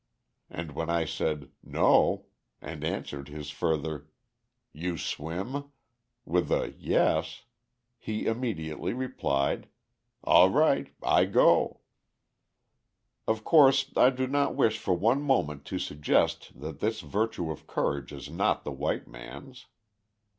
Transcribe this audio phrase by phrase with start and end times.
[0.49, 2.25] And when I said "No,"
[2.59, 4.07] and answered his further
[4.73, 5.65] "You swim?"
[6.25, 7.43] with a "Yes!"
[7.99, 9.67] he immediately replied;
[10.23, 11.81] "All right, I go."
[13.27, 17.67] Of course I do not wish for one moment to suggest that this virtue of
[17.67, 19.67] courage is not the white man's.